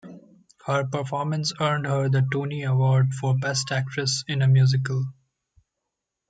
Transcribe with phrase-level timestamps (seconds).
[0.65, 5.05] Her performance earned her the Tony Award for Best Actress in a Musical.